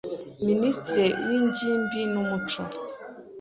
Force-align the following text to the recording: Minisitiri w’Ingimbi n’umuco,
Minisitiri 0.47 1.07
w’Ingimbi 1.27 1.99
n’umuco, 2.11 2.61